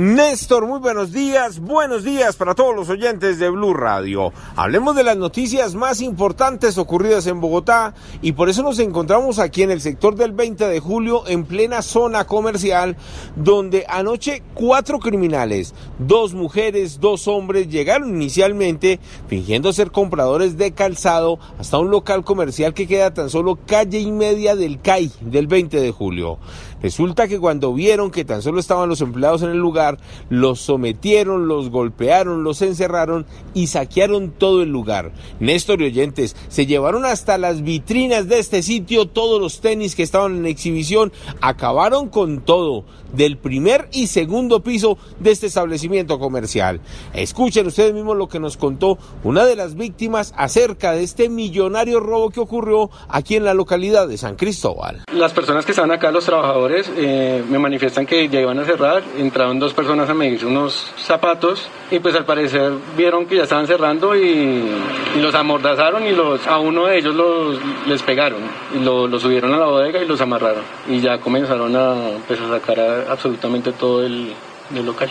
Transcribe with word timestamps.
Néstor, 0.00 0.66
muy 0.66 0.78
buenos 0.78 1.12
días, 1.12 1.60
buenos 1.60 2.04
días 2.04 2.34
para 2.34 2.54
todos 2.54 2.74
los 2.74 2.88
oyentes 2.88 3.38
de 3.38 3.50
Blue 3.50 3.74
Radio. 3.74 4.32
Hablemos 4.56 4.96
de 4.96 5.04
las 5.04 5.18
noticias 5.18 5.74
más 5.74 6.00
importantes 6.00 6.78
ocurridas 6.78 7.26
en 7.26 7.38
Bogotá 7.38 7.92
y 8.22 8.32
por 8.32 8.48
eso 8.48 8.62
nos 8.62 8.78
encontramos 8.78 9.38
aquí 9.38 9.62
en 9.62 9.70
el 9.70 9.82
sector 9.82 10.14
del 10.14 10.32
20 10.32 10.68
de 10.68 10.80
julio 10.80 11.28
en 11.28 11.44
plena 11.44 11.82
zona 11.82 12.24
comercial 12.24 12.96
donde 13.36 13.84
anoche 13.90 14.42
cuatro 14.54 15.00
criminales, 15.00 15.74
dos 15.98 16.32
mujeres, 16.32 16.98
dos 16.98 17.28
hombres 17.28 17.68
llegaron 17.68 18.08
inicialmente 18.08 19.00
fingiendo 19.28 19.70
ser 19.74 19.90
compradores 19.90 20.56
de 20.56 20.72
calzado 20.72 21.38
hasta 21.58 21.76
un 21.76 21.90
local 21.90 22.24
comercial 22.24 22.72
que 22.72 22.86
queda 22.88 23.12
tan 23.12 23.28
solo 23.28 23.58
calle 23.66 24.00
y 24.00 24.10
media 24.10 24.56
del 24.56 24.80
CAI 24.80 25.12
del 25.20 25.46
20 25.46 25.78
de 25.78 25.90
julio. 25.90 26.38
Resulta 26.82 27.28
que 27.28 27.38
cuando 27.38 27.74
vieron 27.74 28.10
que 28.10 28.24
tan 28.24 28.40
solo 28.40 28.58
estaban 28.58 28.88
los 28.88 29.02
empleados 29.02 29.42
en 29.42 29.50
el 29.50 29.58
lugar, 29.58 29.89
los 30.28 30.60
sometieron, 30.60 31.48
los 31.48 31.70
golpearon, 31.70 32.44
los 32.44 32.62
encerraron 32.62 33.26
y 33.54 33.68
saquearon 33.68 34.30
todo 34.30 34.62
el 34.62 34.70
lugar. 34.70 35.12
Néstor 35.40 35.82
y 35.82 35.86
oyentes, 35.86 36.36
se 36.48 36.66
llevaron 36.66 37.04
hasta 37.04 37.38
las 37.38 37.62
vitrinas 37.62 38.28
de 38.28 38.38
este 38.38 38.62
sitio 38.62 39.06
todos 39.06 39.40
los 39.40 39.60
tenis 39.60 39.94
que 39.94 40.02
estaban 40.02 40.36
en 40.36 40.46
exhibición, 40.46 41.12
acabaron 41.40 42.08
con 42.08 42.40
todo, 42.40 42.84
del 43.12 43.38
primer 43.38 43.88
y 43.92 44.06
segundo 44.06 44.62
piso 44.62 44.98
de 45.18 45.30
este 45.30 45.46
establecimiento 45.46 46.18
comercial. 46.18 46.80
Escuchen 47.12 47.66
ustedes 47.66 47.92
mismos 47.92 48.16
lo 48.16 48.28
que 48.28 48.40
nos 48.40 48.56
contó 48.56 48.98
una 49.24 49.44
de 49.44 49.56
las 49.56 49.74
víctimas 49.74 50.32
acerca 50.36 50.92
de 50.92 51.02
este 51.02 51.28
millonario 51.28 52.00
robo 52.00 52.30
que 52.30 52.40
ocurrió 52.40 52.90
aquí 53.08 53.36
en 53.36 53.44
la 53.44 53.54
localidad 53.54 54.08
de 54.08 54.18
San 54.18 54.36
Cristóbal. 54.36 55.04
Las 55.12 55.32
personas 55.32 55.64
que 55.64 55.72
estaban 55.72 55.90
acá, 55.90 56.10
los 56.10 56.24
trabajadores, 56.24 56.90
eh, 56.96 57.42
me 57.48 57.58
manifiestan 57.58 58.06
que 58.06 58.28
ya 58.28 58.40
iban 58.40 58.58
a 58.58 58.64
cerrar, 58.64 59.02
entraron 59.18 59.58
dos 59.58 59.69
personas 59.72 60.08
a 60.08 60.14
medirse 60.14 60.46
unos 60.46 60.92
zapatos 60.96 61.68
y 61.90 61.98
pues 61.98 62.14
al 62.14 62.24
parecer 62.24 62.72
vieron 62.96 63.26
que 63.26 63.36
ya 63.36 63.44
estaban 63.44 63.66
cerrando 63.66 64.16
y, 64.16 64.64
los 65.20 65.34
amordazaron 65.34 66.06
y 66.06 66.12
los, 66.12 66.46
a 66.46 66.58
uno 66.58 66.86
de 66.86 66.98
ellos 66.98 67.14
los, 67.14 67.58
les 67.86 68.02
pegaron 68.02 68.42
y 68.74 68.82
lo, 68.82 69.06
lo, 69.06 69.18
subieron 69.18 69.52
a 69.54 69.58
la 69.58 69.66
bodega 69.66 70.02
y 70.02 70.06
los 70.06 70.20
amarraron 70.20 70.62
y 70.88 71.00
ya 71.00 71.18
comenzaron 71.18 71.74
a, 71.76 71.94
pues, 72.26 72.40
a 72.40 72.48
sacar 72.48 72.80
a, 72.80 73.12
absolutamente 73.12 73.72
todo 73.72 74.04
el, 74.04 74.32
local. 74.84 75.10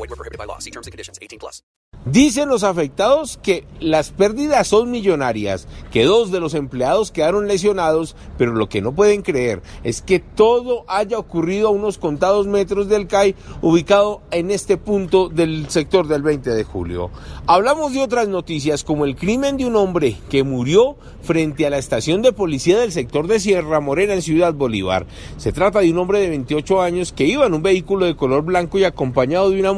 Void 0.00 0.08
were 0.08 0.16
prohibited 0.16 0.38
by 0.38 0.46
law. 0.46 0.58
See 0.58 0.70
terms 0.70 0.86
and 0.86 0.92
conditions 0.92 1.18
18 1.20 1.38
plus. 1.38 1.62
Dicen 2.06 2.48
los 2.48 2.64
afectados 2.64 3.38
que 3.42 3.66
las 3.78 4.10
pérdidas 4.10 4.66
son 4.66 4.90
millonarias, 4.90 5.68
que 5.92 6.04
dos 6.04 6.30
de 6.30 6.40
los 6.40 6.54
empleados 6.54 7.10
quedaron 7.10 7.46
lesionados, 7.46 8.16
pero 8.38 8.52
lo 8.52 8.70
que 8.70 8.80
no 8.80 8.92
pueden 8.92 9.20
creer 9.20 9.60
es 9.84 10.00
que 10.00 10.18
todo 10.18 10.86
haya 10.88 11.18
ocurrido 11.18 11.68
a 11.68 11.72
unos 11.72 11.98
contados 11.98 12.46
metros 12.46 12.88
del 12.88 13.06
CAI 13.06 13.34
ubicado 13.60 14.22
en 14.30 14.50
este 14.50 14.78
punto 14.78 15.28
del 15.28 15.68
sector 15.68 16.08
del 16.08 16.22
20 16.22 16.48
de 16.50 16.64
julio. 16.64 17.10
Hablamos 17.46 17.92
de 17.92 18.02
otras 18.02 18.28
noticias 18.28 18.82
como 18.82 19.04
el 19.04 19.14
crimen 19.14 19.58
de 19.58 19.66
un 19.66 19.76
hombre 19.76 20.16
que 20.30 20.42
murió 20.42 20.96
frente 21.20 21.66
a 21.66 21.70
la 21.70 21.78
estación 21.78 22.22
de 22.22 22.32
policía 22.32 22.78
del 22.78 22.92
sector 22.92 23.26
de 23.26 23.40
Sierra 23.40 23.80
Morena 23.80 24.14
en 24.14 24.22
Ciudad 24.22 24.54
Bolívar. 24.54 25.06
Se 25.36 25.52
trata 25.52 25.80
de 25.80 25.90
un 25.90 25.98
hombre 25.98 26.20
de 26.20 26.30
28 26.30 26.80
años 26.80 27.12
que 27.12 27.26
iba 27.26 27.44
en 27.44 27.52
un 27.52 27.62
vehículo 27.62 28.06
de 28.06 28.16
color 28.16 28.42
blanco 28.42 28.78
y 28.78 28.84
acompañado 28.84 29.50
de 29.50 29.60
una 29.60 29.72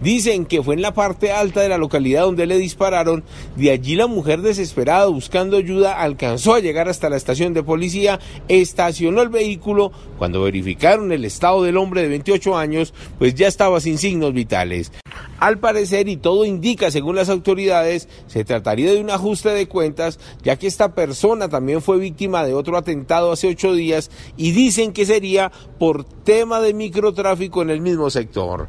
Dicen 0.00 0.46
que 0.46 0.62
fue 0.62 0.74
en 0.74 0.82
la 0.82 0.94
parte 0.94 1.32
alta 1.32 1.60
de 1.60 1.68
la 1.68 1.78
localidad 1.78 2.22
donde 2.22 2.46
le 2.46 2.58
dispararon. 2.58 3.24
De 3.56 3.70
allí 3.70 3.96
la 3.96 4.06
mujer 4.06 4.42
desesperada 4.42 5.06
buscando 5.06 5.56
ayuda 5.56 6.00
alcanzó 6.00 6.54
a 6.54 6.60
llegar 6.60 6.88
hasta 6.88 7.10
la 7.10 7.16
estación 7.16 7.54
de 7.54 7.62
policía, 7.62 8.20
estacionó 8.48 9.22
el 9.22 9.28
vehículo. 9.28 9.92
Cuando 10.18 10.42
verificaron 10.42 11.12
el 11.12 11.24
estado 11.24 11.62
del 11.62 11.76
hombre 11.76 12.02
de 12.02 12.08
28 12.08 12.56
años, 12.56 12.94
pues 13.18 13.34
ya 13.34 13.48
estaba 13.48 13.80
sin 13.80 13.98
signos 13.98 14.32
vitales. 14.32 14.92
Al 15.38 15.58
parecer, 15.58 16.08
y 16.08 16.16
todo 16.16 16.44
indica 16.44 16.90
según 16.90 17.16
las 17.16 17.28
autoridades, 17.28 18.08
se 18.26 18.44
trataría 18.44 18.92
de 18.92 19.00
un 19.00 19.10
ajuste 19.10 19.50
de 19.50 19.68
cuentas, 19.68 20.18
ya 20.42 20.56
que 20.56 20.66
esta 20.66 20.94
persona 20.94 21.48
también 21.48 21.82
fue 21.82 21.98
víctima 21.98 22.44
de 22.44 22.54
otro 22.54 22.76
atentado 22.76 23.32
hace 23.32 23.48
ocho 23.48 23.74
días 23.74 24.10
y 24.36 24.52
dicen 24.52 24.92
que 24.92 25.04
sería 25.04 25.52
por 25.78 26.04
tema 26.04 26.60
de 26.60 26.74
microtráfico 26.74 27.62
en 27.62 27.70
el 27.70 27.80
mismo 27.80 28.10
sector. 28.10 28.68